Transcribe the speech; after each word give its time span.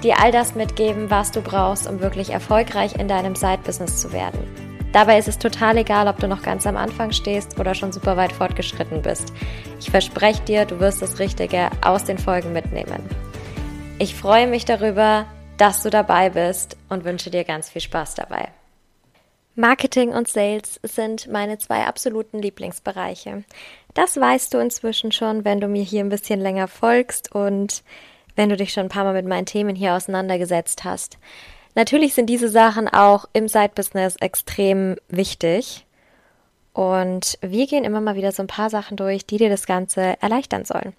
dir 0.00 0.20
all 0.20 0.32
das 0.32 0.54
mitgeben, 0.54 1.10
was 1.10 1.30
du 1.30 1.40
brauchst, 1.40 1.88
um 1.88 2.00
wirklich 2.00 2.30
erfolgreich 2.30 2.96
in 2.96 3.08
deinem 3.08 3.34
Side-Business 3.34 4.00
zu 4.00 4.12
werden. 4.12 4.40
Dabei 4.92 5.18
ist 5.18 5.28
es 5.28 5.38
total 5.38 5.76
egal, 5.76 6.08
ob 6.08 6.18
du 6.18 6.26
noch 6.26 6.42
ganz 6.42 6.66
am 6.66 6.76
Anfang 6.76 7.12
stehst 7.12 7.60
oder 7.60 7.74
schon 7.74 7.92
super 7.92 8.16
weit 8.16 8.32
fortgeschritten 8.32 9.02
bist. 9.02 9.32
Ich 9.78 9.90
verspreche 9.90 10.42
dir, 10.42 10.64
du 10.64 10.80
wirst 10.80 11.00
das 11.00 11.20
Richtige 11.20 11.70
aus 11.82 12.04
den 12.04 12.18
Folgen 12.18 12.52
mitnehmen. 12.52 13.08
Ich 13.98 14.16
freue 14.16 14.48
mich 14.48 14.64
darüber, 14.64 15.26
dass 15.58 15.82
du 15.82 15.90
dabei 15.90 16.30
bist 16.30 16.76
und 16.88 17.04
wünsche 17.04 17.30
dir 17.30 17.44
ganz 17.44 17.68
viel 17.68 17.82
Spaß 17.82 18.14
dabei. 18.14 18.48
Marketing 19.54 20.10
und 20.10 20.26
Sales 20.26 20.80
sind 20.82 21.28
meine 21.28 21.58
zwei 21.58 21.84
absoluten 21.84 22.40
Lieblingsbereiche. 22.40 23.44
Das 23.94 24.18
weißt 24.18 24.54
du 24.54 24.58
inzwischen 24.58 25.12
schon, 25.12 25.44
wenn 25.44 25.60
du 25.60 25.68
mir 25.68 25.82
hier 25.82 26.02
ein 26.02 26.08
bisschen 26.08 26.40
länger 26.40 26.66
folgst 26.66 27.34
und 27.34 27.82
wenn 28.36 28.48
du 28.48 28.56
dich 28.56 28.72
schon 28.72 28.84
ein 28.84 28.90
paar 28.90 29.04
Mal 29.04 29.14
mit 29.14 29.26
meinen 29.26 29.46
Themen 29.46 29.76
hier 29.76 29.94
auseinandergesetzt 29.94 30.84
hast. 30.84 31.18
Natürlich 31.74 32.14
sind 32.14 32.26
diese 32.26 32.48
Sachen 32.48 32.88
auch 32.88 33.26
im 33.32 33.48
Side-Business 33.48 34.16
extrem 34.16 34.96
wichtig. 35.08 35.86
Und 36.72 37.38
wir 37.42 37.66
gehen 37.66 37.84
immer 37.84 38.00
mal 38.00 38.16
wieder 38.16 38.32
so 38.32 38.42
ein 38.42 38.48
paar 38.48 38.70
Sachen 38.70 38.96
durch, 38.96 39.26
die 39.26 39.38
dir 39.38 39.50
das 39.50 39.66
Ganze 39.66 40.20
erleichtern 40.20 40.64
sollen. 40.64 40.94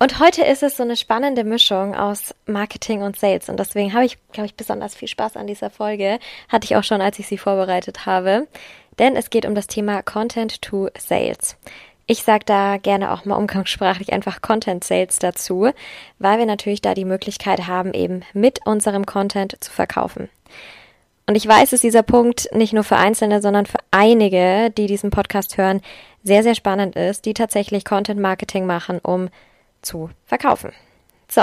Und 0.00 0.20
heute 0.20 0.44
ist 0.44 0.62
es 0.62 0.76
so 0.76 0.84
eine 0.84 0.96
spannende 0.96 1.42
Mischung 1.42 1.94
aus 1.96 2.32
Marketing 2.46 3.02
und 3.02 3.18
Sales. 3.18 3.48
Und 3.48 3.58
deswegen 3.58 3.92
habe 3.92 4.04
ich, 4.04 4.16
glaube 4.30 4.46
ich, 4.46 4.54
besonders 4.54 4.94
viel 4.94 5.08
Spaß 5.08 5.36
an 5.36 5.48
dieser 5.48 5.70
Folge. 5.70 6.20
Hatte 6.48 6.66
ich 6.66 6.76
auch 6.76 6.84
schon, 6.84 7.00
als 7.00 7.18
ich 7.18 7.26
sie 7.26 7.38
vorbereitet 7.38 8.06
habe. 8.06 8.46
Denn 9.00 9.16
es 9.16 9.30
geht 9.30 9.44
um 9.44 9.56
das 9.56 9.66
Thema 9.66 10.02
Content 10.02 10.62
to 10.62 10.88
Sales. 10.96 11.56
Ich 12.10 12.24
sage 12.24 12.46
da 12.46 12.78
gerne 12.78 13.12
auch 13.12 13.26
mal 13.26 13.36
umgangssprachlich 13.36 14.14
einfach 14.14 14.40
Content 14.40 14.82
Sales 14.82 15.18
dazu, 15.18 15.68
weil 16.18 16.38
wir 16.38 16.46
natürlich 16.46 16.80
da 16.80 16.94
die 16.94 17.04
Möglichkeit 17.04 17.66
haben, 17.66 17.92
eben 17.92 18.22
mit 18.32 18.66
unserem 18.66 19.04
Content 19.04 19.62
zu 19.62 19.70
verkaufen. 19.70 20.30
Und 21.26 21.34
ich 21.34 21.46
weiß, 21.46 21.68
dass 21.68 21.82
dieser 21.82 22.02
Punkt 22.02 22.48
nicht 22.54 22.72
nur 22.72 22.82
für 22.82 22.96
Einzelne, 22.96 23.42
sondern 23.42 23.66
für 23.66 23.80
einige, 23.90 24.70
die 24.70 24.86
diesen 24.86 25.10
Podcast 25.10 25.58
hören, 25.58 25.82
sehr, 26.24 26.42
sehr 26.42 26.54
spannend 26.54 26.96
ist, 26.96 27.26
die 27.26 27.34
tatsächlich 27.34 27.84
Content 27.84 28.18
Marketing 28.18 28.64
machen, 28.64 29.00
um 29.00 29.28
zu 29.82 30.08
verkaufen. 30.24 30.72
So, 31.30 31.42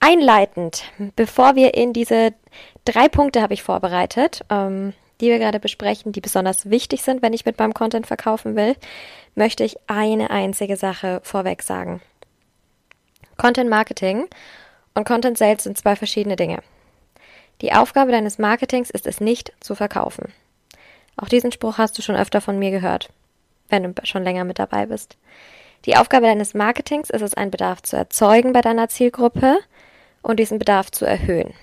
einleitend, 0.00 0.84
bevor 1.14 1.56
wir 1.56 1.74
in 1.74 1.92
diese 1.92 2.32
drei 2.86 3.10
Punkte 3.10 3.42
habe 3.42 3.52
ich 3.52 3.62
vorbereitet, 3.62 4.46
ähm, 4.48 4.94
die 5.20 5.28
wir 5.28 5.38
gerade 5.38 5.60
besprechen, 5.60 6.12
die 6.12 6.20
besonders 6.20 6.70
wichtig 6.70 7.02
sind, 7.02 7.22
wenn 7.22 7.32
ich 7.32 7.44
mit 7.44 7.58
meinem 7.58 7.74
Content 7.74 8.06
verkaufen 8.06 8.56
will, 8.56 8.76
möchte 9.34 9.64
ich 9.64 9.76
eine 9.86 10.30
einzige 10.30 10.76
Sache 10.76 11.20
vorweg 11.24 11.62
sagen. 11.62 12.00
Content 13.36 13.70
Marketing 13.70 14.26
und 14.94 15.06
Content 15.06 15.38
Sales 15.38 15.64
sind 15.64 15.78
zwei 15.78 15.96
verschiedene 15.96 16.36
Dinge. 16.36 16.60
Die 17.60 17.72
Aufgabe 17.72 18.12
deines 18.12 18.38
Marketings 18.38 18.90
ist 18.90 19.06
es 19.06 19.20
nicht 19.20 19.52
zu 19.60 19.74
verkaufen. 19.74 20.32
Auch 21.16 21.28
diesen 21.28 21.50
Spruch 21.50 21.78
hast 21.78 21.98
du 21.98 22.02
schon 22.02 22.16
öfter 22.16 22.40
von 22.40 22.58
mir 22.58 22.70
gehört, 22.70 23.10
wenn 23.68 23.82
du 23.82 23.92
schon 24.04 24.22
länger 24.22 24.44
mit 24.44 24.58
dabei 24.58 24.86
bist. 24.86 25.16
Die 25.84 25.96
Aufgabe 25.96 26.26
deines 26.26 26.54
Marketings 26.54 27.10
ist 27.10 27.22
es, 27.22 27.34
einen 27.34 27.50
Bedarf 27.50 27.82
zu 27.82 27.96
erzeugen 27.96 28.52
bei 28.52 28.60
deiner 28.60 28.88
Zielgruppe 28.88 29.58
und 30.22 30.38
diesen 30.38 30.58
Bedarf 30.58 30.90
zu 30.90 31.04
erhöhen. 31.04 31.54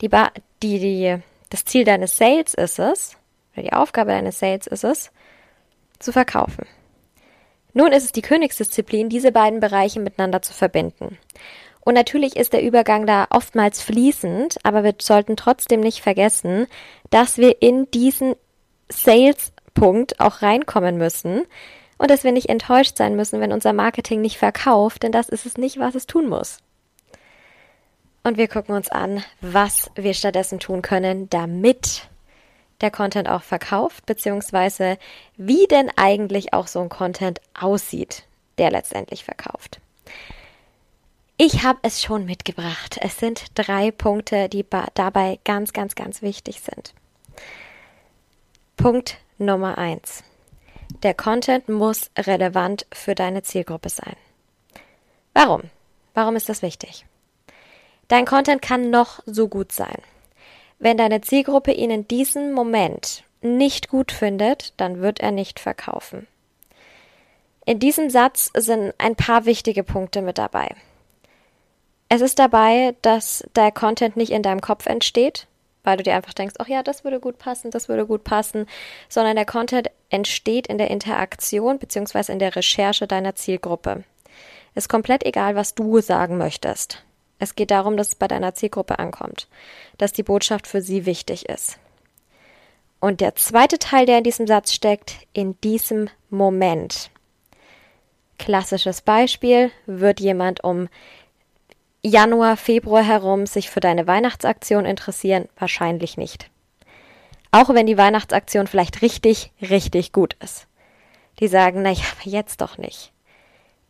Die, 0.00 0.08
ba 0.08 0.30
die, 0.62 0.78
die, 0.78 1.22
das 1.52 1.66
Ziel 1.66 1.84
deines 1.84 2.16
Sales 2.16 2.54
ist 2.54 2.78
es, 2.78 3.16
oder 3.52 3.62
die 3.62 3.72
Aufgabe 3.74 4.10
deines 4.10 4.38
Sales 4.38 4.66
ist 4.66 4.84
es, 4.84 5.10
zu 5.98 6.10
verkaufen. 6.10 6.66
Nun 7.74 7.92
ist 7.92 8.04
es 8.04 8.12
die 8.12 8.22
Königsdisziplin, 8.22 9.10
diese 9.10 9.32
beiden 9.32 9.60
Bereiche 9.60 10.00
miteinander 10.00 10.40
zu 10.40 10.54
verbinden. 10.54 11.18
Und 11.80 11.94
natürlich 11.94 12.36
ist 12.36 12.54
der 12.54 12.62
Übergang 12.62 13.06
da 13.06 13.26
oftmals 13.30 13.82
fließend, 13.82 14.56
aber 14.62 14.82
wir 14.82 14.94
sollten 15.00 15.36
trotzdem 15.36 15.80
nicht 15.80 16.00
vergessen, 16.00 16.66
dass 17.10 17.36
wir 17.36 17.60
in 17.60 17.90
diesen 17.90 18.34
Sales-Punkt 18.88 20.20
auch 20.20 20.40
reinkommen 20.40 20.96
müssen 20.96 21.42
und 21.98 22.10
dass 22.10 22.24
wir 22.24 22.32
nicht 22.32 22.48
enttäuscht 22.48 22.96
sein 22.96 23.14
müssen, 23.14 23.40
wenn 23.40 23.52
unser 23.52 23.74
Marketing 23.74 24.22
nicht 24.22 24.38
verkauft, 24.38 25.02
denn 25.02 25.12
das 25.12 25.28
ist 25.28 25.44
es 25.44 25.58
nicht, 25.58 25.78
was 25.78 25.94
es 25.94 26.06
tun 26.06 26.28
muss. 26.28 26.58
Und 28.24 28.36
wir 28.36 28.48
gucken 28.48 28.74
uns 28.74 28.88
an, 28.88 29.24
was 29.40 29.90
wir 29.94 30.14
stattdessen 30.14 30.60
tun 30.60 30.82
können, 30.82 31.28
damit 31.30 32.08
der 32.80 32.90
Content 32.90 33.28
auch 33.28 33.42
verkauft, 33.42 34.06
beziehungsweise 34.06 34.98
wie 35.36 35.66
denn 35.66 35.90
eigentlich 35.96 36.52
auch 36.52 36.66
so 36.66 36.80
ein 36.80 36.88
Content 36.88 37.40
aussieht, 37.58 38.24
der 38.58 38.70
letztendlich 38.70 39.24
verkauft. 39.24 39.80
Ich 41.36 41.64
habe 41.64 41.78
es 41.82 42.02
schon 42.02 42.24
mitgebracht. 42.24 42.98
Es 43.00 43.18
sind 43.18 43.46
drei 43.54 43.90
Punkte, 43.90 44.48
die 44.48 44.64
dabei 44.94 45.40
ganz, 45.44 45.72
ganz, 45.72 45.94
ganz 45.94 46.22
wichtig 46.22 46.60
sind. 46.60 46.94
Punkt 48.76 49.18
Nummer 49.38 49.78
eins. 49.78 50.22
Der 51.02 51.14
Content 51.14 51.68
muss 51.68 52.10
relevant 52.16 52.86
für 52.92 53.14
deine 53.14 53.42
Zielgruppe 53.42 53.88
sein. 53.88 54.16
Warum? 55.34 55.62
Warum 56.14 56.36
ist 56.36 56.48
das 56.48 56.62
wichtig? 56.62 57.06
Dein 58.08 58.24
Content 58.26 58.62
kann 58.62 58.90
noch 58.90 59.20
so 59.26 59.48
gut 59.48 59.72
sein. 59.72 59.96
Wenn 60.78 60.96
deine 60.96 61.20
Zielgruppe 61.20 61.72
ihn 61.72 61.90
in 61.90 62.08
diesem 62.08 62.52
Moment 62.52 63.24
nicht 63.40 63.88
gut 63.88 64.12
findet, 64.12 64.74
dann 64.78 65.00
wird 65.00 65.20
er 65.20 65.30
nicht 65.30 65.60
verkaufen. 65.60 66.26
In 67.64 67.78
diesem 67.78 68.10
Satz 68.10 68.50
sind 68.56 68.92
ein 68.98 69.14
paar 69.14 69.44
wichtige 69.44 69.84
Punkte 69.84 70.22
mit 70.22 70.38
dabei. 70.38 70.74
Es 72.08 72.20
ist 72.20 72.38
dabei, 72.38 72.94
dass 73.02 73.44
der 73.54 73.70
Content 73.70 74.16
nicht 74.16 74.32
in 74.32 74.42
deinem 74.42 74.60
Kopf 74.60 74.86
entsteht, 74.86 75.46
weil 75.84 75.96
du 75.96 76.02
dir 76.02 76.14
einfach 76.14 76.34
denkst, 76.34 76.56
ach 76.58 76.68
ja, 76.68 76.82
das 76.82 77.04
würde 77.04 77.20
gut 77.20 77.38
passen, 77.38 77.70
das 77.70 77.88
würde 77.88 78.06
gut 78.06 78.24
passen, 78.24 78.66
sondern 79.08 79.36
der 79.36 79.46
Content 79.46 79.90
entsteht 80.10 80.66
in 80.66 80.78
der 80.78 80.90
Interaktion 80.90 81.78
bzw. 81.78 82.32
in 82.32 82.38
der 82.38 82.54
Recherche 82.54 83.06
deiner 83.06 83.34
Zielgruppe. 83.34 84.04
Ist 84.74 84.88
komplett 84.88 85.24
egal, 85.24 85.54
was 85.54 85.74
du 85.74 86.00
sagen 86.00 86.38
möchtest. 86.38 87.04
Es 87.42 87.56
geht 87.56 87.72
darum, 87.72 87.96
dass 87.96 88.06
es 88.06 88.14
bei 88.14 88.28
deiner 88.28 88.54
Zielgruppe 88.54 89.00
ankommt, 89.00 89.48
dass 89.98 90.12
die 90.12 90.22
Botschaft 90.22 90.68
für 90.68 90.80
sie 90.80 91.06
wichtig 91.06 91.48
ist. 91.48 91.76
Und 93.00 93.20
der 93.20 93.34
zweite 93.34 93.80
Teil, 93.80 94.06
der 94.06 94.18
in 94.18 94.22
diesem 94.22 94.46
Satz 94.46 94.72
steckt, 94.72 95.16
in 95.32 95.60
diesem 95.62 96.08
Moment. 96.30 97.10
Klassisches 98.38 99.00
Beispiel, 99.00 99.72
wird 99.86 100.20
jemand 100.20 100.62
um 100.62 100.88
Januar, 102.00 102.56
Februar 102.56 103.02
herum 103.02 103.46
sich 103.46 103.70
für 103.70 103.80
deine 103.80 104.06
Weihnachtsaktion 104.06 104.84
interessieren? 104.84 105.48
Wahrscheinlich 105.58 106.16
nicht. 106.16 106.48
Auch 107.50 107.70
wenn 107.70 107.88
die 107.88 107.98
Weihnachtsaktion 107.98 108.68
vielleicht 108.68 109.02
richtig, 109.02 109.50
richtig 109.60 110.12
gut 110.12 110.36
ist. 110.38 110.68
Die 111.40 111.48
sagen, 111.48 111.82
naja, 111.82 112.04
aber 112.20 112.30
jetzt 112.30 112.60
doch 112.60 112.78
nicht. 112.78 113.10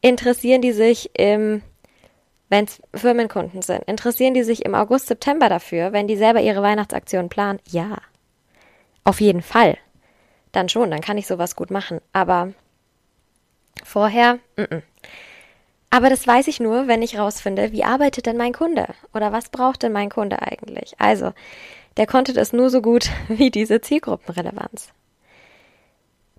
Interessieren 0.00 0.62
die 0.62 0.72
sich 0.72 1.10
im 1.18 1.60
wenn 2.52 2.66
es 2.66 2.82
Firmenkunden 2.94 3.62
sind, 3.62 3.82
interessieren 3.84 4.34
die 4.34 4.42
sich 4.42 4.66
im 4.66 4.74
August, 4.74 5.06
September 5.06 5.48
dafür, 5.48 5.94
wenn 5.94 6.06
die 6.06 6.18
selber 6.18 6.42
ihre 6.42 6.60
Weihnachtsaktion 6.60 7.30
planen? 7.30 7.60
Ja. 7.66 7.96
Auf 9.04 9.22
jeden 9.22 9.40
Fall. 9.40 9.78
Dann 10.52 10.68
schon, 10.68 10.90
dann 10.90 11.00
kann 11.00 11.16
ich 11.16 11.26
sowas 11.26 11.56
gut 11.56 11.70
machen. 11.70 12.02
Aber 12.12 12.52
vorher, 13.82 14.34
mm 14.56 14.64
-mm. 14.64 14.82
Aber 15.88 16.10
das 16.10 16.26
weiß 16.26 16.46
ich 16.48 16.60
nur, 16.60 16.88
wenn 16.88 17.00
ich 17.00 17.18
rausfinde, 17.18 17.72
wie 17.72 17.84
arbeitet 17.84 18.26
denn 18.26 18.36
mein 18.36 18.52
Kunde? 18.52 18.86
Oder 19.14 19.32
was 19.32 19.48
braucht 19.48 19.82
denn 19.82 19.92
mein 19.92 20.10
Kunde 20.10 20.42
eigentlich? 20.42 20.94
Also, 20.98 21.32
der 21.96 22.06
Content 22.06 22.36
ist 22.36 22.52
nur 22.52 22.68
so 22.68 22.82
gut 22.82 23.08
wie 23.28 23.50
diese 23.50 23.80
Zielgruppenrelevanz. 23.80 24.92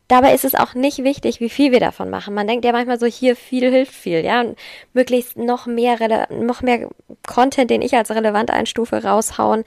Dabei 0.08 0.34
ist 0.34 0.46
es 0.46 0.56
auch 0.56 0.74
nicht 0.74 1.04
wichtig, 1.04 1.40
wie 1.40 1.50
viel 1.50 1.72
wir 1.72 1.80
davon 1.80 2.10
machen. 2.10 2.34
Man 2.34 2.48
denkt 2.48 2.66
ja 2.66 2.72
manchmal 2.72 3.00
so, 3.00 3.06
hier 3.06 3.36
viel 3.36 3.72
hilft 3.72 3.94
viel, 3.94 4.24
ja, 4.24 4.42
und 4.42 4.58
möglichst 4.94 5.38
noch 5.38 5.66
mehr, 5.66 6.28
noch 6.30 6.62
mehr 6.62 6.90
Content, 7.26 7.70
den 7.70 7.82
ich 7.82 7.96
als 7.96 8.12
relevant 8.12 8.52
einstufe, 8.52 9.04
raushauen, 9.04 9.64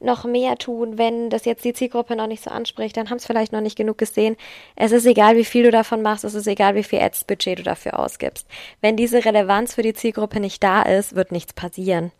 noch 0.00 0.24
mehr 0.24 0.56
tun, 0.56 0.98
wenn 0.98 1.30
das 1.30 1.44
jetzt 1.44 1.64
die 1.64 1.72
Zielgruppe 1.72 2.16
noch 2.16 2.26
nicht 2.26 2.42
so 2.44 2.50
anspricht, 2.50 2.96
dann 2.96 3.10
haben 3.10 3.16
es 3.16 3.26
vielleicht 3.26 3.52
noch 3.52 3.60
nicht 3.60 3.76
genug 3.76 3.98
gesehen. 3.98 4.36
Es 4.76 4.92
ist 4.92 5.06
egal, 5.06 5.36
wie 5.36 5.44
viel 5.44 5.64
du 5.64 5.70
davon 5.70 6.02
machst, 6.02 6.24
es 6.24 6.34
ist 6.34 6.46
egal, 6.46 6.74
wie 6.74 6.82
viel 6.82 7.00
Ads-Budget 7.00 7.58
du 7.58 7.62
dafür 7.62 7.98
ausgibst. 7.98 8.46
Wenn 8.80 8.96
diese 8.96 9.24
Relevanz 9.24 9.74
für 9.74 9.82
die 9.82 9.94
Zielgruppe 9.94 10.40
nicht 10.40 10.62
da 10.62 10.82
ist, 10.82 11.14
wird 11.14 11.32
nichts 11.32 11.52
passieren. 11.52 12.12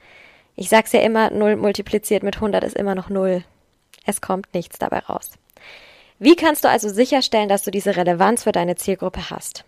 Ich 0.57 0.69
sag's 0.69 0.93
ja 0.93 1.01
immer, 1.01 1.31
0 1.31 1.57
multipliziert 1.57 2.23
mit 2.23 2.37
100 2.37 2.65
ist 2.65 2.77
immer 2.77 2.95
noch 2.95 3.11
0. 3.11 3.45
Es 4.07 4.21
kommt 4.21 4.55
nichts 4.55 4.79
dabei 4.79 5.01
raus. 5.01 5.31
Wie 6.19 6.37
kannst 6.37 6.65
du 6.65 6.69
also 6.69 6.89
sicherstellen, 6.89 7.49
dass 7.49 7.63
du 7.63 7.71
diese 7.71 7.97
Relevanz 7.97 8.45
für 8.45 8.53
deine 8.53 8.77
Zielgruppe 8.77 9.31
hast? 9.31 9.65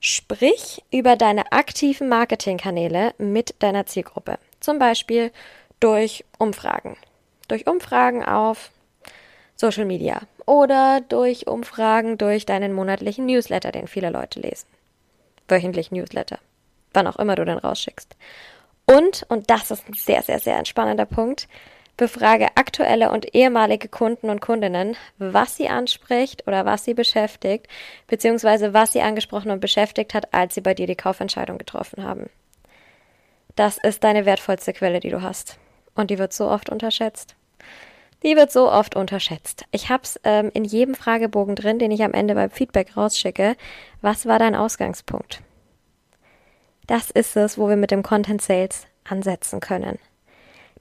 Sprich 0.00 0.82
über 0.90 1.16
deine 1.16 1.52
aktiven 1.52 2.08
Marketingkanäle 2.08 3.14
mit 3.18 3.54
deiner 3.60 3.86
Zielgruppe. 3.86 4.38
Zum 4.60 4.78
Beispiel 4.78 5.32
durch 5.80 6.24
Umfragen. 6.38 6.96
Durch 7.48 7.66
Umfragen 7.66 8.24
auf 8.24 8.70
Social 9.56 9.84
Media 9.84 10.22
oder 10.46 11.00
durch 11.00 11.46
Umfragen 11.46 12.18
durch 12.18 12.46
deinen 12.46 12.72
monatlichen 12.72 13.26
Newsletter, 13.26 13.72
den 13.72 13.86
viele 13.86 14.10
Leute 14.10 14.40
lesen. 14.40 14.66
Wöchentlich 15.48 15.90
Newsletter. 15.90 16.38
Wann 16.92 17.06
auch 17.06 17.16
immer 17.16 17.34
du 17.34 17.44
den 17.44 17.58
rausschickst. 17.58 18.16
Und, 18.86 19.24
und 19.28 19.50
das 19.50 19.70
ist 19.70 19.88
ein 19.88 19.94
sehr, 19.94 20.22
sehr, 20.22 20.38
sehr 20.38 20.56
entspannender 20.56 21.06
Punkt, 21.06 21.48
befrage 21.96 22.48
aktuelle 22.56 23.10
und 23.10 23.34
ehemalige 23.34 23.88
Kunden 23.88 24.30
und 24.30 24.40
Kundinnen, 24.40 24.96
was 25.18 25.56
sie 25.56 25.68
anspricht 25.68 26.46
oder 26.46 26.64
was 26.64 26.84
sie 26.84 26.94
beschäftigt, 26.94 27.68
beziehungsweise 28.06 28.74
was 28.74 28.92
sie 28.92 29.02
angesprochen 29.02 29.50
und 29.50 29.60
beschäftigt 29.60 30.14
hat, 30.14 30.34
als 30.34 30.54
sie 30.54 30.60
bei 30.60 30.74
dir 30.74 30.86
die 30.86 30.96
Kaufentscheidung 30.96 31.58
getroffen 31.58 32.02
haben. 32.02 32.28
Das 33.56 33.78
ist 33.78 34.02
deine 34.02 34.26
wertvollste 34.26 34.72
Quelle, 34.72 35.00
die 35.00 35.10
du 35.10 35.22
hast. 35.22 35.58
Und 35.94 36.10
die 36.10 36.18
wird 36.18 36.32
so 36.32 36.48
oft 36.48 36.70
unterschätzt. 36.70 37.36
Die 38.24 38.36
wird 38.36 38.50
so 38.50 38.70
oft 38.70 38.96
unterschätzt. 38.96 39.64
Ich 39.70 39.90
hab's 39.90 40.18
ähm, 40.24 40.50
in 40.54 40.64
jedem 40.64 40.94
Fragebogen 40.94 41.54
drin, 41.54 41.78
den 41.78 41.90
ich 41.90 42.02
am 42.02 42.14
Ende 42.14 42.34
beim 42.34 42.50
Feedback 42.50 42.96
rausschicke. 42.96 43.54
Was 44.00 44.26
war 44.26 44.38
dein 44.38 44.56
Ausgangspunkt? 44.56 45.42
Das 46.86 47.10
ist 47.10 47.36
es, 47.36 47.58
wo 47.58 47.68
wir 47.68 47.76
mit 47.76 47.90
dem 47.90 48.02
Content 48.02 48.42
Sales 48.42 48.86
ansetzen 49.04 49.60
können. 49.60 49.98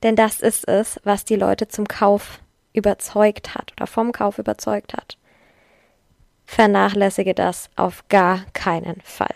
Denn 0.04 0.16
das 0.16 0.42
ist 0.42 0.68
es, 0.68 1.00
was 1.04 1.26
die 1.26 1.38
Leute 1.38 1.68
zum 1.68 1.88
Kauf 1.88 2.40
überzeugt 2.74 3.56
hat 3.56 3.72
oder 3.78 3.88
vom 3.88 4.12
Kauf 4.12 4.38
überzeugt 4.38 4.94
hat. 4.94 5.18
Vernachlässige 6.46 7.34
das 7.34 7.70
auf 7.76 8.04
gar 8.10 8.42
keinen 8.54 9.02
Fall. 9.02 9.34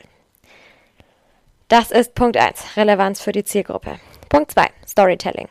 Das 1.69 1.91
ist 1.91 2.15
Punkt 2.15 2.37
1, 2.37 2.77
Relevanz 2.77 3.21
für 3.21 3.31
die 3.31 3.43
Zielgruppe. 3.43 3.99
Punkt 4.29 4.51
2, 4.51 4.67
Storytelling. 4.85 5.47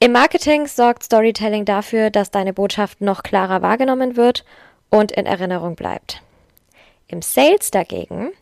Im 0.00 0.12
Marketing 0.12 0.66
sorgt 0.66 1.04
Storytelling 1.04 1.64
dafür, 1.64 2.10
dass 2.10 2.30
deine 2.30 2.52
Botschaft 2.52 3.00
noch 3.00 3.22
klarer 3.22 3.62
wahrgenommen 3.62 4.16
wird 4.16 4.44
und 4.90 5.12
in 5.12 5.26
Erinnerung 5.26 5.76
bleibt. 5.76 6.22
Im 7.06 7.22
Sales 7.22 7.70
dagegen 7.70 8.32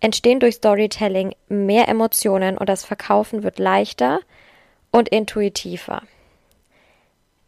entstehen 0.00 0.40
durch 0.40 0.56
Storytelling 0.56 1.34
mehr 1.48 1.88
Emotionen 1.88 2.56
und 2.56 2.68
das 2.68 2.84
Verkaufen 2.84 3.42
wird 3.42 3.58
leichter 3.58 4.20
und 4.92 5.08
intuitiver. 5.08 6.02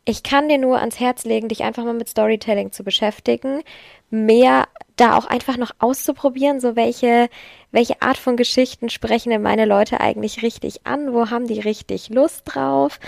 Ich 0.07 0.23
kann 0.23 0.49
dir 0.49 0.59
nur 0.59 0.81
ans 0.81 1.01
Herz 1.01 1.25
legen, 1.25 1.49
dich 1.49 1.63
einfach 1.63 1.85
mal 1.85 1.95
mit 1.95 2.09
Storytelling 2.11 2.73
zu 2.73 2.85
beschäftigen, 2.85 3.63
mehr 4.11 4.69
da 4.97 5.17
auch 5.17 5.25
einfach 5.25 5.57
noch 5.57 5.71
auszuprobieren, 5.79 6.61
so 6.61 6.77
welche, 6.77 7.29
welche 7.71 8.03
Art 8.03 8.19
von 8.19 8.37
Geschichten 8.37 8.91
sprechen 8.91 9.31
denn 9.31 9.41
meine 9.41 9.65
Leute 9.65 10.01
eigentlich 10.01 10.43
richtig 10.43 10.87
an, 10.87 11.15
wo 11.15 11.31
haben 11.31 11.47
die 11.47 11.61
richtig 11.61 12.11
Lust 12.11 12.43
drauf. 12.45 13.01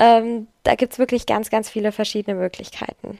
Ähm, 0.00 0.46
da 0.62 0.74
gibt's 0.74 0.98
wirklich 0.98 1.26
ganz, 1.26 1.50
ganz 1.50 1.68
viele 1.68 1.92
verschiedene 1.92 2.36
Möglichkeiten. 2.36 3.18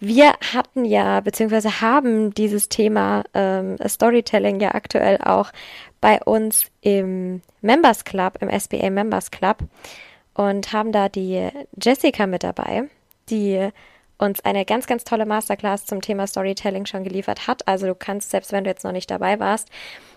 Wir 0.00 0.34
hatten 0.52 0.84
ja, 0.84 1.20
beziehungsweise 1.20 1.80
haben 1.80 2.32
dieses 2.32 2.68
Thema 2.68 3.24
ähm, 3.34 3.76
Storytelling 3.84 4.60
ja 4.60 4.74
aktuell 4.74 5.18
auch 5.18 5.50
bei 6.00 6.22
uns 6.22 6.70
im 6.82 7.42
Members 7.62 8.04
Club, 8.04 8.38
im 8.40 8.48
SBA 8.48 8.90
Members 8.90 9.32
Club 9.32 9.58
und 10.34 10.72
haben 10.72 10.92
da 10.92 11.08
die 11.08 11.48
Jessica 11.82 12.28
mit 12.28 12.44
dabei, 12.44 12.84
die 13.28 13.70
uns 14.18 14.44
eine 14.44 14.64
ganz, 14.64 14.86
ganz 14.86 15.02
tolle 15.02 15.26
Masterclass 15.26 15.86
zum 15.86 16.00
Thema 16.00 16.28
Storytelling 16.28 16.86
schon 16.86 17.02
geliefert 17.02 17.48
hat. 17.48 17.66
Also 17.66 17.86
du 17.86 17.94
kannst, 17.96 18.30
selbst 18.30 18.52
wenn 18.52 18.64
du 18.64 18.70
jetzt 18.70 18.84
noch 18.84 18.92
nicht 18.92 19.10
dabei 19.10 19.40
warst, 19.40 19.68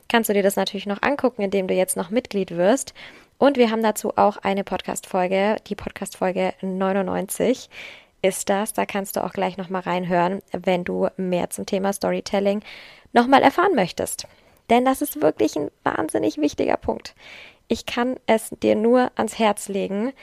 kannst 0.10 0.30
du 0.30 0.34
dir 0.34 0.44
das 0.44 0.56
natürlich 0.56 0.86
noch 0.86 1.02
angucken, 1.02 1.42
indem 1.42 1.68
du 1.68 1.74
jetzt 1.74 1.98
noch 1.98 2.12
Mitglied 2.12 2.52
wirst. 2.52 2.94
Und 3.40 3.58
wir 3.58 3.72
haben 3.72 3.82
dazu 3.82 4.16
auch 4.18 4.38
eine 4.38 4.64
Podcast-Folge, 4.64 5.56
die 5.66 5.76
Podcast-Folge 5.76 6.54
99 6.62 7.70
ist 8.22 8.50
das. 8.50 8.74
Da 8.74 8.86
kannst 8.86 9.16
du 9.16 9.24
auch 9.24 9.34
gleich 9.34 9.58
nochmal 9.58 9.82
reinhören, 9.82 10.42
wenn 10.52 10.84
du 10.84 11.08
mehr 11.18 11.50
zum 11.50 11.66
Thema 11.66 11.94
Storytelling 11.94 12.62
nochmal 13.14 13.42
erfahren 13.42 13.76
möchtest. 13.76 14.28
Denn 14.70 14.86
das 14.86 15.02
ist 15.02 15.22
wirklich 15.22 15.56
ein 15.56 15.70
wahnsinnig 15.84 16.38
wichtiger 16.38 16.78
Punkt. 16.78 17.14
Ich 17.68 17.86
kann 17.86 18.18
es 18.26 18.50
dir 18.62 18.76
nur 18.76 19.12
ans 19.16 19.40
Herz 19.40 19.68
legen, 19.68 20.14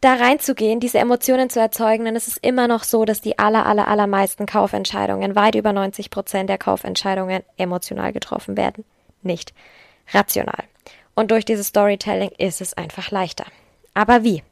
da 0.00 0.14
reinzugehen, 0.14 0.78
diese 0.78 0.98
Emotionen 0.98 1.50
zu 1.50 1.58
erzeugen, 1.58 2.04
denn 2.04 2.14
es 2.14 2.28
ist 2.28 2.38
immer 2.38 2.68
noch 2.68 2.84
so, 2.84 3.04
dass 3.04 3.20
die 3.20 3.38
aller, 3.38 3.66
aller, 3.66 3.88
allermeisten 3.88 4.46
Kaufentscheidungen, 4.46 5.34
weit 5.34 5.56
über 5.56 5.72
90 5.72 6.10
Prozent 6.10 6.48
der 6.48 6.58
Kaufentscheidungen 6.58 7.42
emotional 7.56 8.12
getroffen 8.12 8.56
werden, 8.56 8.84
nicht 9.22 9.52
rational. 10.12 10.64
Und 11.16 11.32
durch 11.32 11.44
dieses 11.44 11.68
Storytelling 11.68 12.30
ist 12.38 12.60
es 12.60 12.74
einfach 12.74 13.10
leichter. 13.10 13.44
Aber 13.92 14.22
wie? 14.22 14.44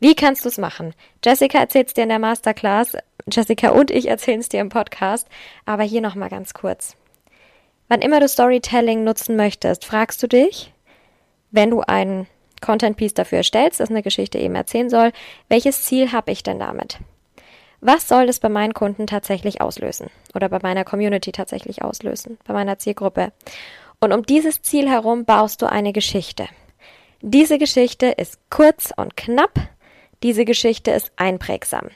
Wie 0.00 0.14
kannst 0.14 0.44
du 0.44 0.48
es 0.48 0.58
machen? 0.58 0.94
Jessica 1.24 1.58
erzählt 1.58 1.88
es 1.88 1.94
dir 1.94 2.04
in 2.04 2.08
der 2.08 2.20
Masterclass, 2.20 2.96
Jessica 3.30 3.70
und 3.70 3.90
ich 3.90 4.06
erzählen 4.06 4.40
es 4.40 4.48
dir 4.48 4.60
im 4.60 4.68
Podcast, 4.68 5.26
aber 5.66 5.82
hier 5.82 6.00
nochmal 6.00 6.28
ganz 6.28 6.54
kurz. 6.54 6.96
Wann 7.88 8.00
immer 8.00 8.20
du 8.20 8.28
Storytelling 8.28 9.02
nutzen 9.02 9.34
möchtest, 9.34 9.84
fragst 9.84 10.22
du 10.22 10.28
dich, 10.28 10.72
wenn 11.50 11.70
du 11.70 11.80
ein 11.80 12.26
Content 12.60 12.96
Piece 12.96 13.14
dafür 13.14 13.38
erstellst, 13.38 13.80
das 13.80 13.90
eine 13.90 14.02
Geschichte 14.02 14.38
eben 14.38 14.54
erzählen 14.54 14.90
soll, 14.90 15.12
welches 15.48 15.82
Ziel 15.82 16.12
habe 16.12 16.30
ich 16.30 16.42
denn 16.42 16.58
damit? 16.60 16.98
Was 17.80 18.08
soll 18.08 18.26
das 18.26 18.40
bei 18.40 18.48
meinen 18.48 18.74
Kunden 18.74 19.06
tatsächlich 19.06 19.60
auslösen? 19.60 20.10
Oder 20.34 20.48
bei 20.48 20.58
meiner 20.62 20.84
Community 20.84 21.32
tatsächlich 21.32 21.82
auslösen? 21.82 22.38
Bei 22.44 22.52
meiner 22.52 22.78
Zielgruppe? 22.78 23.32
Und 24.00 24.12
um 24.12 24.24
dieses 24.26 24.62
Ziel 24.62 24.88
herum 24.88 25.24
baust 25.24 25.62
du 25.62 25.66
eine 25.66 25.92
Geschichte. 25.92 26.48
Diese 27.20 27.58
Geschichte 27.58 28.06
ist 28.06 28.38
kurz 28.50 28.92
und 28.96 29.16
knapp, 29.16 29.58
diese 30.22 30.44
Geschichte 30.44 30.90
ist 30.90 31.12
einprägsam. 31.16 31.88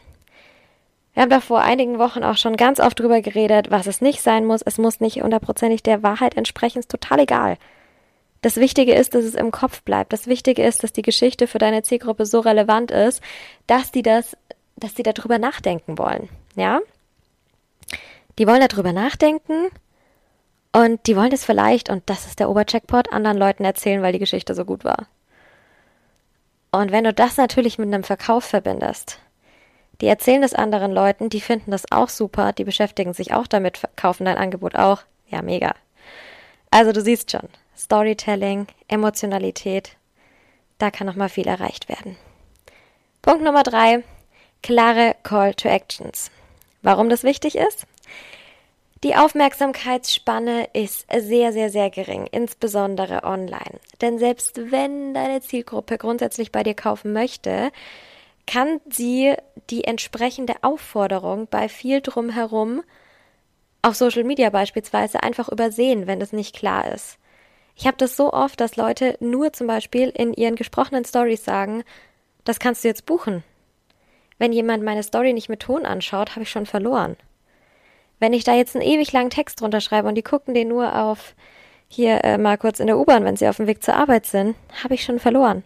Wir 1.14 1.22
haben 1.22 1.30
da 1.30 1.40
vor 1.40 1.60
einigen 1.60 1.98
Wochen 1.98 2.24
auch 2.24 2.38
schon 2.38 2.56
ganz 2.56 2.80
oft 2.80 2.98
drüber 2.98 3.20
geredet, 3.20 3.70
was 3.70 3.86
es 3.86 4.00
nicht 4.00 4.22
sein 4.22 4.46
muss. 4.46 4.62
Es 4.62 4.78
muss 4.78 5.00
nicht 5.00 5.22
hundertprozentig 5.22 5.82
der 5.82 6.02
Wahrheit 6.02 6.36
entsprechen, 6.36 6.78
ist 6.78 6.90
total 6.90 7.20
egal. 7.20 7.58
Das 8.40 8.56
Wichtige 8.56 8.94
ist, 8.94 9.14
dass 9.14 9.24
es 9.24 9.34
im 9.34 9.50
Kopf 9.50 9.82
bleibt. 9.82 10.12
Das 10.12 10.26
Wichtige 10.26 10.64
ist, 10.64 10.82
dass 10.82 10.92
die 10.92 11.02
Geschichte 11.02 11.46
für 11.46 11.58
deine 11.58 11.82
Zielgruppe 11.82 12.26
so 12.26 12.40
relevant 12.40 12.90
ist, 12.90 13.22
dass 13.66 13.92
die 13.92 14.02
das, 14.02 14.36
dass 14.76 14.94
die 14.94 15.02
darüber 15.02 15.38
nachdenken 15.38 15.98
wollen. 15.98 16.28
Ja? 16.56 16.80
Die 18.38 18.46
wollen 18.46 18.66
darüber 18.66 18.92
nachdenken 18.92 19.68
und 20.72 21.06
die 21.06 21.16
wollen 21.16 21.30
das 21.30 21.44
vielleicht, 21.44 21.90
und 21.90 22.02
das 22.06 22.26
ist 22.26 22.40
der 22.40 22.48
Obercheckpot, 22.48 23.12
anderen 23.12 23.36
Leuten 23.36 23.64
erzählen, 23.64 24.02
weil 24.02 24.14
die 24.14 24.18
Geschichte 24.18 24.54
so 24.54 24.64
gut 24.64 24.84
war. 24.84 25.06
Und 26.72 26.90
wenn 26.90 27.04
du 27.04 27.12
das 27.12 27.36
natürlich 27.36 27.78
mit 27.78 27.88
einem 27.88 28.02
Verkauf 28.02 28.44
verbindest, 28.44 29.20
die 30.00 30.06
erzählen 30.06 30.42
das 30.42 30.54
anderen 30.54 30.90
Leuten, 30.90 31.28
die 31.28 31.42
finden 31.42 31.70
das 31.70 31.92
auch 31.92 32.08
super, 32.08 32.52
die 32.52 32.64
beschäftigen 32.64 33.12
sich 33.12 33.34
auch 33.34 33.46
damit, 33.46 33.82
kaufen 33.94 34.24
dein 34.24 34.38
Angebot 34.38 34.74
auch. 34.74 35.02
Ja, 35.28 35.42
mega. 35.42 35.74
Also 36.70 36.92
du 36.92 37.02
siehst 37.02 37.30
schon, 37.30 37.48
Storytelling, 37.76 38.66
Emotionalität, 38.88 39.96
da 40.78 40.90
kann 40.90 41.06
noch 41.06 41.14
mal 41.14 41.28
viel 41.28 41.46
erreicht 41.46 41.88
werden. 41.88 42.16
Punkt 43.20 43.44
Nummer 43.44 43.62
drei, 43.62 44.02
klare 44.62 45.14
Call 45.22 45.54
to 45.54 45.68
Actions. 45.68 46.30
Warum 46.80 47.10
das 47.10 47.22
wichtig 47.22 47.56
ist? 47.56 47.86
Die 49.04 49.16
Aufmerksamkeitsspanne 49.16 50.68
ist 50.74 51.06
sehr, 51.10 51.52
sehr, 51.52 51.70
sehr 51.70 51.90
gering, 51.90 52.28
insbesondere 52.30 53.24
online. 53.24 53.80
Denn 54.00 54.20
selbst 54.20 54.70
wenn 54.70 55.12
deine 55.12 55.40
Zielgruppe 55.40 55.98
grundsätzlich 55.98 56.52
bei 56.52 56.62
dir 56.62 56.74
kaufen 56.74 57.12
möchte, 57.12 57.72
kann 58.46 58.80
sie 58.88 59.34
die 59.70 59.82
entsprechende 59.82 60.54
Aufforderung 60.62 61.48
bei 61.50 61.68
viel 61.68 62.00
drumherum 62.00 62.84
auf 63.82 63.96
Social 63.96 64.22
Media 64.22 64.50
beispielsweise 64.50 65.24
einfach 65.24 65.48
übersehen, 65.48 66.06
wenn 66.06 66.20
es 66.20 66.32
nicht 66.32 66.54
klar 66.54 66.92
ist. 66.92 67.18
Ich 67.74 67.88
habe 67.88 67.96
das 67.96 68.16
so 68.16 68.32
oft, 68.32 68.60
dass 68.60 68.76
Leute 68.76 69.16
nur 69.18 69.52
zum 69.52 69.66
Beispiel 69.66 70.10
in 70.10 70.32
ihren 70.32 70.54
gesprochenen 70.54 71.04
Stories 71.04 71.44
sagen, 71.44 71.82
das 72.44 72.60
kannst 72.60 72.84
du 72.84 72.88
jetzt 72.88 73.06
buchen. 73.06 73.42
Wenn 74.38 74.52
jemand 74.52 74.84
meine 74.84 75.02
Story 75.02 75.32
nicht 75.32 75.48
mit 75.48 75.60
Ton 75.60 75.86
anschaut, 75.86 76.30
habe 76.30 76.42
ich 76.42 76.50
schon 76.50 76.66
verloren. 76.66 77.16
Wenn 78.22 78.34
ich 78.34 78.44
da 78.44 78.54
jetzt 78.54 78.76
einen 78.76 78.86
ewig 78.86 79.10
langen 79.10 79.30
Text 79.30 79.60
drunter 79.60 79.80
schreibe 79.80 80.06
und 80.06 80.14
die 80.14 80.22
gucken 80.22 80.54
den 80.54 80.68
nur 80.68 80.96
auf 80.96 81.34
hier 81.88 82.22
äh, 82.22 82.38
mal 82.38 82.56
kurz 82.56 82.78
in 82.78 82.86
der 82.86 82.96
U-Bahn, 82.96 83.24
wenn 83.24 83.36
sie 83.36 83.48
auf 83.48 83.56
dem 83.56 83.66
Weg 83.66 83.82
zur 83.82 83.96
Arbeit 83.96 84.26
sind, 84.26 84.54
habe 84.84 84.94
ich 84.94 85.02
schon 85.02 85.18
verloren. 85.18 85.64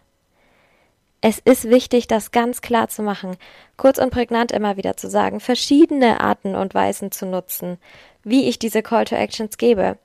Es 1.20 1.38
ist 1.38 1.68
wichtig, 1.68 2.06
das 2.06 2.30
ganz 2.30 2.62
klar 2.62 2.88
zu 2.88 3.02
machen, 3.02 3.36
kurz 3.76 3.98
und 3.98 4.08
prägnant 4.08 4.52
immer 4.52 4.78
wieder 4.78 4.96
zu 4.96 5.10
sagen, 5.10 5.38
verschiedene 5.38 6.22
Arten 6.22 6.54
und 6.54 6.74
Weisen 6.74 7.12
zu 7.12 7.26
nutzen, 7.26 7.76
wie 8.24 8.48
ich 8.48 8.58
diese 8.58 8.82
Call 8.82 9.04
to 9.04 9.16
Actions 9.16 9.58
gebe. 9.58 9.98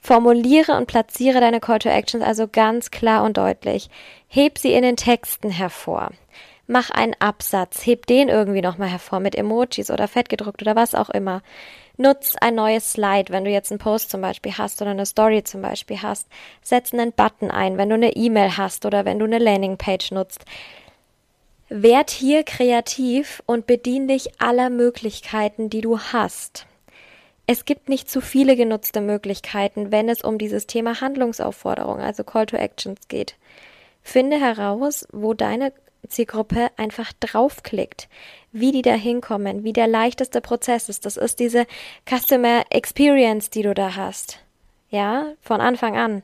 Formuliere 0.00 0.76
und 0.76 0.86
platziere 0.86 1.38
deine 1.38 1.60
Call 1.60 1.78
to 1.78 1.90
Actions 1.90 2.24
also 2.24 2.48
ganz 2.48 2.90
klar 2.90 3.22
und 3.22 3.36
deutlich. 3.36 3.88
Heb 4.26 4.58
sie 4.58 4.72
in 4.72 4.82
den 4.82 4.96
Texten 4.96 5.50
hervor. 5.50 6.10
Mach 6.66 6.90
einen 6.90 7.14
Absatz, 7.18 7.84
heb 7.84 8.06
den 8.06 8.28
irgendwie 8.28 8.62
nochmal 8.62 8.88
hervor 8.88 9.20
mit 9.20 9.34
Emojis 9.34 9.90
oder 9.90 10.08
fettgedruckt 10.08 10.62
oder 10.62 10.74
was 10.74 10.94
auch 10.94 11.10
immer. 11.10 11.42
Nutz 11.96 12.36
ein 12.40 12.54
neues 12.54 12.92
Slide, 12.92 13.32
wenn 13.32 13.44
du 13.44 13.50
jetzt 13.50 13.70
einen 13.70 13.78
Post 13.78 14.10
zum 14.10 14.20
Beispiel 14.20 14.56
hast 14.56 14.80
oder 14.82 14.92
eine 14.92 15.06
Story 15.06 15.44
zum 15.44 15.62
Beispiel 15.62 16.00
hast. 16.02 16.26
Setz 16.62 16.92
einen 16.92 17.12
Button 17.12 17.50
ein, 17.50 17.76
wenn 17.76 17.90
du 17.90 17.94
eine 17.94 18.16
E-Mail 18.16 18.56
hast 18.56 18.86
oder 18.86 19.04
wenn 19.04 19.18
du 19.18 19.26
eine 19.26 19.38
Landingpage 19.38 20.10
nutzt. 20.12 20.44
Werd 21.68 22.10
hier 22.10 22.44
kreativ 22.44 23.42
und 23.46 23.66
bedien 23.66 24.08
dich 24.08 24.40
aller 24.40 24.70
Möglichkeiten, 24.70 25.70
die 25.70 25.82
du 25.82 25.98
hast. 25.98 26.66
Es 27.46 27.66
gibt 27.66 27.90
nicht 27.90 28.10
zu 28.10 28.22
viele 28.22 28.56
genutzte 28.56 29.02
Möglichkeiten, 29.02 29.92
wenn 29.92 30.08
es 30.08 30.22
um 30.22 30.38
dieses 30.38 30.66
Thema 30.66 31.00
Handlungsaufforderung, 31.00 32.00
also 32.00 32.24
Call 32.24 32.46
to 32.46 32.56
Actions 32.56 33.06
geht. 33.08 33.36
Finde 34.02 34.40
heraus, 34.40 35.06
wo 35.12 35.34
deine 35.34 35.72
Zielgruppe 36.08 36.70
einfach 36.76 37.12
draufklickt, 37.20 38.08
wie 38.52 38.72
die 38.72 38.82
da 38.82 38.94
hinkommen, 38.94 39.64
wie 39.64 39.72
der 39.72 39.86
leichteste 39.86 40.40
Prozess 40.40 40.88
ist. 40.88 41.06
Das 41.06 41.16
ist 41.16 41.40
diese 41.40 41.66
Customer 42.08 42.64
Experience, 42.70 43.50
die 43.50 43.62
du 43.62 43.74
da 43.74 43.96
hast. 43.96 44.40
Ja, 44.90 45.32
von 45.40 45.60
Anfang 45.60 45.96
an. 45.96 46.22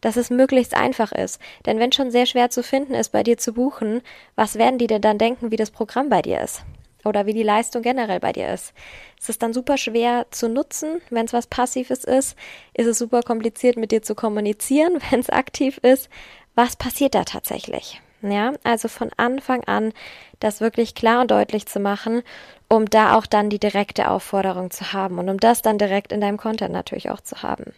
Dass 0.00 0.16
es 0.16 0.30
möglichst 0.30 0.74
einfach 0.74 1.12
ist. 1.12 1.40
Denn 1.66 1.78
wenn 1.78 1.92
schon 1.92 2.10
sehr 2.10 2.26
schwer 2.26 2.50
zu 2.50 2.62
finden 2.62 2.94
ist, 2.94 3.10
bei 3.10 3.22
dir 3.22 3.38
zu 3.38 3.52
buchen, 3.52 4.02
was 4.34 4.56
werden 4.56 4.78
die 4.78 4.86
denn 4.86 5.02
dann 5.02 5.18
denken, 5.18 5.50
wie 5.50 5.56
das 5.56 5.70
Programm 5.70 6.08
bei 6.08 6.22
dir 6.22 6.40
ist? 6.40 6.64
oder 7.04 7.26
wie 7.26 7.32
die 7.32 7.42
Leistung 7.42 7.82
generell 7.82 8.20
bei 8.20 8.32
dir 8.32 8.52
ist. 8.52 8.72
Es 9.20 9.28
ist 9.28 9.42
dann 9.42 9.52
super 9.52 9.76
schwer 9.76 10.26
zu 10.30 10.48
nutzen, 10.48 11.00
wenn 11.10 11.26
es 11.26 11.32
was 11.32 11.46
Passives 11.46 12.04
ist. 12.04 12.36
Ist 12.74 12.86
es 12.86 12.98
super 12.98 13.22
kompliziert 13.22 13.76
mit 13.76 13.92
dir 13.92 14.02
zu 14.02 14.14
kommunizieren, 14.14 14.98
wenn 15.10 15.20
es 15.20 15.30
aktiv 15.30 15.78
ist. 15.78 16.08
Was 16.54 16.76
passiert 16.76 17.14
da 17.14 17.24
tatsächlich? 17.24 18.00
Ja, 18.22 18.52
also 18.62 18.88
von 18.88 19.10
Anfang 19.16 19.64
an 19.64 19.92
das 20.40 20.60
wirklich 20.60 20.94
klar 20.94 21.20
und 21.22 21.30
deutlich 21.30 21.66
zu 21.66 21.80
machen, 21.80 22.22
um 22.68 22.86
da 22.86 23.16
auch 23.16 23.26
dann 23.26 23.50
die 23.50 23.58
direkte 23.58 24.08
Aufforderung 24.08 24.70
zu 24.70 24.92
haben 24.92 25.18
und 25.18 25.28
um 25.28 25.38
das 25.38 25.62
dann 25.62 25.78
direkt 25.78 26.12
in 26.12 26.20
deinem 26.20 26.36
Content 26.36 26.72
natürlich 26.72 27.10
auch 27.10 27.20
zu 27.20 27.42
haben. 27.42 27.74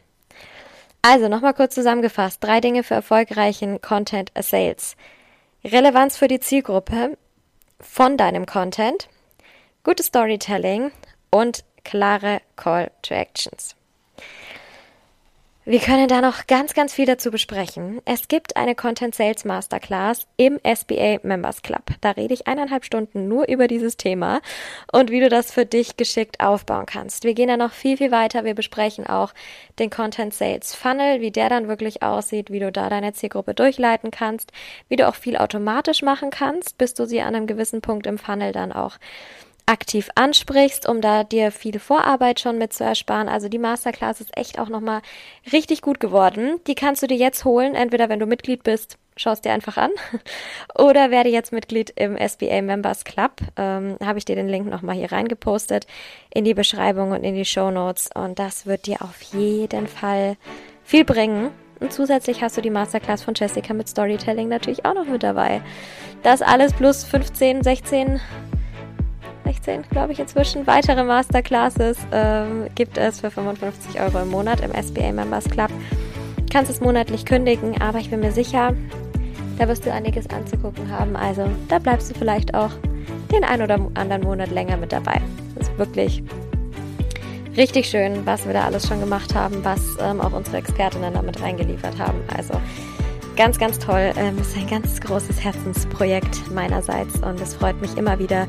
Also 1.03 1.29
nochmal 1.29 1.55
kurz 1.55 1.75
zusammengefasst. 1.75 2.43
Drei 2.43 2.61
Dinge 2.61 2.83
für 2.83 2.95
erfolgreichen 2.95 3.81
Content 3.81 4.33
Sales. 4.39 4.97
Relevanz 5.65 6.17
für 6.17 6.29
die 6.29 6.41
Zielgruppe 6.41 7.17
von 7.81 8.17
deinem 8.17 8.47
Content 8.47 9.09
gutes 9.83 10.07
Storytelling 10.07 10.93
und 11.31 11.65
klare 11.85 12.41
Call 12.57 12.91
to 13.03 13.15
Actions. 13.15 13.77
Wir 15.67 15.79
können 15.79 16.09
da 16.09 16.21
noch 16.21 16.47
ganz, 16.47 16.75
ganz 16.75 16.93
viel 16.93 17.07
dazu 17.07 17.31
besprechen. 17.31 18.03
Es 18.05 18.29
gibt 18.29 18.55
eine 18.55 18.75
Content 18.75 19.15
Sales 19.15 19.47
Masterclass 19.47 20.27
im 20.37 20.61
SBA 20.63 21.21
Members 21.23 21.63
Club. 21.63 21.85
Da 22.03 22.11
rede 22.11 22.35
ich 22.35 22.47
eineinhalb 22.47 22.85
Stunden 22.85 23.29
nur 23.29 23.49
über 23.49 23.67
dieses 23.67 23.97
Thema 23.97 24.43
und 24.93 25.11
wie 25.11 25.21
du 25.21 25.31
das 25.31 25.51
für 25.51 25.65
dich 25.65 25.97
geschickt 25.97 26.41
aufbauen 26.41 26.85
kannst. 26.85 27.25
Wir 27.25 27.33
gehen 27.33 27.49
da 27.49 27.57
noch 27.57 27.73
viel, 27.73 27.97
viel 27.97 28.11
weiter. 28.11 28.45
Wir 28.45 28.55
besprechen 28.55 29.07
auch 29.07 29.33
den 29.79 29.89
Content 29.89 30.35
Sales 30.35 30.75
Funnel, 30.75 31.23
wie 31.23 31.31
der 31.31 31.49
dann 31.49 31.67
wirklich 31.67 32.03
aussieht, 32.03 32.51
wie 32.51 32.61
du 32.61 32.71
da 32.71 32.91
deine 32.91 33.15
Zielgruppe 33.15 33.55
durchleiten 33.55 34.11
kannst, 34.11 34.53
wie 34.91 34.97
du 34.97 35.09
auch 35.09 35.15
viel 35.15 35.39
automatisch 35.39 36.03
machen 36.03 36.29
kannst, 36.29 36.77
bis 36.77 36.93
du 36.93 37.07
sie 37.07 37.23
an 37.23 37.35
einem 37.35 37.47
gewissen 37.47 37.81
Punkt 37.81 38.07
im 38.07 38.19
Funnel 38.19 38.53
dann 38.53 38.71
auch 38.71 38.99
aktiv 39.67 40.11
ansprichst, 40.15 40.87
um 40.89 41.01
da 41.01 41.25
dir 41.25 41.51
viel 41.51 41.79
Vorarbeit 41.79 42.41
schon 42.41 42.59
mit 42.59 42.73
zu 42.73 42.85
ersparen. 42.85 43.29
Also 43.29 43.49
die 43.49 43.59
Masterclass 43.59 44.21
ist 44.21 44.37
echt 44.37 44.59
auch 44.59 44.69
nochmal 44.69 45.01
richtig 45.53 45.81
gut 45.81 46.01
geworden. 46.01 46.61
Die 46.67 46.75
kannst 46.75 47.03
du 47.03 47.07
dir 47.07 47.17
jetzt 47.17 47.45
holen, 47.45 47.75
entweder 47.75 48.09
wenn 48.09 48.21
du 48.21 48.27
Mitglied 48.27 48.63
bist, 48.63 48.99
schaust 49.17 49.45
dir 49.45 49.53
einfach 49.53 49.77
an, 49.77 49.91
oder 50.79 51.11
werde 51.11 51.31
jetzt 51.31 51.53
Mitglied 51.53 51.91
im 51.97 52.17
SBA 52.17 52.63
Members 52.63 53.05
Club. 53.05 53.37
Ähm, 53.57 53.97
Habe 54.05 54.19
ich 54.19 54.25
dir 54.25 54.37
den 54.37 54.49
Link 54.49 54.69
nochmal 54.69 54.97
hier 54.97 55.13
reingepostet 55.13 55.87
in 56.33 56.45
die 56.45 56.55
Beschreibung 56.55 57.13
und 57.13 57.25
in 57.25 57.35
die 57.35 57.45
Show 57.45 57.71
Notes 57.71 58.11
und 58.15 58.39
das 58.39 58.67
wird 58.67 58.87
dir 58.87 59.01
auf 59.03 59.23
jeden 59.23 59.87
Fall 59.87 60.37
viel 60.83 61.05
bringen. 61.05 61.51
Und 61.81 61.93
zusätzlich 61.93 62.43
hast 62.43 62.57
du 62.57 62.61
die 62.61 62.71
Masterclass 62.71 63.23
von 63.23 63.35
Jessica 63.35 63.75
mit 63.75 63.89
Storytelling 63.89 64.49
natürlich 64.49 64.85
auch 64.85 64.95
noch 64.95 65.07
mit 65.07 65.23
dabei. 65.23 65.63
Das 66.23 66.43
alles 66.43 66.73
plus 66.73 67.05
15, 67.05 67.63
16 67.63 68.21
16, 69.55 69.85
glaube 69.91 70.13
ich, 70.13 70.21
inzwischen. 70.21 70.67
Weitere 70.67 71.05
Masterclasses 71.05 71.99
ähm, 72.13 72.67
gibt 72.75 72.99
es 72.99 73.21
für 73.21 73.31
55 73.31 74.01
Euro 74.01 74.21
im 74.21 74.31
Monat 74.31 74.61
im 74.61 74.71
SBA 74.73 75.13
Members 75.13 75.45
Club. 75.49 75.71
Kannst 76.51 76.71
es 76.71 76.81
monatlich 76.81 77.25
kündigen, 77.25 77.81
aber 77.81 77.99
ich 77.99 78.11
bin 78.11 78.21
mir 78.21 78.33
sicher, 78.33 78.75
da 79.59 79.69
wirst 79.69 79.87
du 79.87 79.93
einiges 79.93 80.29
anzugucken 80.31 80.91
haben. 80.91 81.17
Also 81.17 81.49
da 81.69 81.79
bleibst 81.79 82.11
du 82.11 82.15
vielleicht 82.19 82.55
auch 82.55 82.71
den 83.33 83.45
ein 83.45 83.63
oder 83.63 83.79
anderen 83.95 84.23
Monat 84.23 84.51
länger 84.51 84.77
mit 84.77 84.93
dabei. 84.93 85.21
Das 85.57 85.69
ist 85.69 85.79
wirklich 85.79 86.23
richtig 87.57 87.89
schön, 87.89 88.27
was 88.27 88.47
wir 88.47 88.53
da 88.53 88.65
alles 88.65 88.87
schon 88.87 89.01
gemacht 89.01 89.35
haben, 89.35 89.65
was 89.65 89.81
ähm, 90.01 90.21
auch 90.21 90.33
unsere 90.33 90.57
Expertinnen 90.59 91.15
damit 91.15 91.41
reingeliefert 91.41 91.99
haben. 91.99 92.21
Also 92.37 92.55
ganz, 93.37 93.59
ganz 93.59 93.79
toll. 93.79 94.13
Ähm, 94.17 94.39
ist 94.39 94.57
ein 94.57 94.69
ganz 94.69 95.01
großes 95.01 95.43
Herzensprojekt 95.43 96.51
meinerseits 96.53 97.17
und 97.21 97.41
es 97.41 97.55
freut 97.55 97.81
mich 97.81 97.97
immer 97.97 98.19
wieder, 98.19 98.47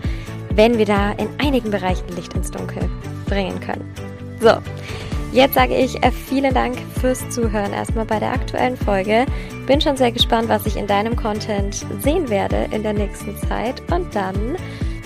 wenn 0.55 0.77
wir 0.77 0.85
da 0.85 1.11
in 1.13 1.29
einigen 1.37 1.71
Bereichen 1.71 2.07
Licht 2.15 2.33
ins 2.33 2.51
Dunkel 2.51 2.89
bringen 3.27 3.59
können. 3.59 3.93
So, 4.39 4.53
jetzt 5.31 5.55
sage 5.55 5.75
ich 5.75 6.01
äh, 6.03 6.11
vielen 6.11 6.53
Dank 6.53 6.77
fürs 6.99 7.27
Zuhören 7.29 7.73
erstmal 7.73 8.05
bei 8.05 8.19
der 8.19 8.31
aktuellen 8.31 8.77
Folge. 8.77 9.25
Bin 9.67 9.81
schon 9.81 9.97
sehr 9.97 10.11
gespannt, 10.11 10.49
was 10.49 10.65
ich 10.65 10.77
in 10.77 10.87
deinem 10.87 11.15
Content 11.15 11.85
sehen 11.99 12.29
werde 12.29 12.67
in 12.71 12.83
der 12.83 12.93
nächsten 12.93 13.35
Zeit. 13.47 13.81
Und 13.91 14.13
dann 14.15 14.55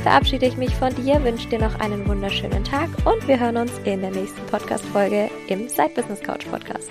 verabschiede 0.03 0.46
ich 0.46 0.58
mich 0.58 0.74
von 0.75 0.94
dir, 0.96 1.24
wünsche 1.24 1.50
dir 1.50 1.60
noch 1.60 1.79
einen 1.79 2.08
wunderschönen 2.08 2.63
Tag 2.63 2.89
und 3.06 3.27
wir 3.27 3.39
hören 3.39 3.58
uns 3.58 3.72
in 3.84 4.01
der 4.01 4.12
nächsten 4.12 4.46
Podcast-Folge 4.48 5.29
im 5.48 5.68
Side 5.68 5.91
Business 5.96 6.22
Couch 6.22 6.46
Podcast. 6.50 6.89